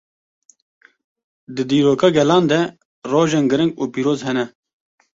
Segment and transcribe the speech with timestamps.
[1.55, 2.59] Di dîroka gelan de
[3.11, 4.45] rojên giring û pîroz hene.